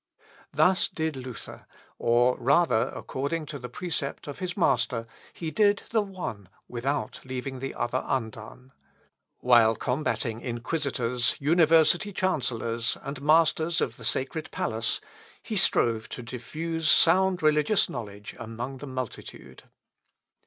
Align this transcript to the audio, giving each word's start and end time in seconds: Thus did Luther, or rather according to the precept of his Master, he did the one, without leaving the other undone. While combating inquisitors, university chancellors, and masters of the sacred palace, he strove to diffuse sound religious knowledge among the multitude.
Thus 0.51 0.87
did 0.87 1.15
Luther, 1.15 1.67
or 1.99 2.35
rather 2.39 2.91
according 2.95 3.45
to 3.45 3.59
the 3.59 3.69
precept 3.69 4.27
of 4.27 4.39
his 4.39 4.57
Master, 4.57 5.05
he 5.31 5.51
did 5.51 5.83
the 5.91 6.01
one, 6.01 6.49
without 6.67 7.19
leaving 7.23 7.59
the 7.59 7.75
other 7.75 8.03
undone. 8.07 8.71
While 9.41 9.75
combating 9.75 10.41
inquisitors, 10.41 11.35
university 11.39 12.11
chancellors, 12.11 12.97
and 13.03 13.21
masters 13.21 13.79
of 13.79 13.97
the 13.97 14.03
sacred 14.03 14.49
palace, 14.49 15.01
he 15.43 15.55
strove 15.55 16.09
to 16.09 16.23
diffuse 16.23 16.89
sound 16.89 17.43
religious 17.43 17.87
knowledge 17.87 18.35
among 18.39 18.79
the 18.79 18.87
multitude. 18.87 19.65